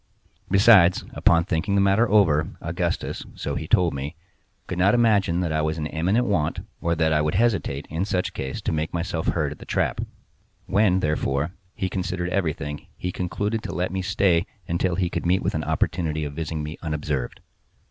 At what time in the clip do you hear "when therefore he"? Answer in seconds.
10.65-11.87